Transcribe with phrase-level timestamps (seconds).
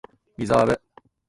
[0.39, 0.81] リザーブ